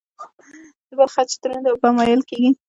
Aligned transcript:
د 0.87 0.89
بل 0.97 1.07
خج 1.13 1.29
دروند 1.41 1.65
او 1.69 1.75
بم 1.81 1.95
وېل 2.07 2.21
کېږي. 2.29 2.49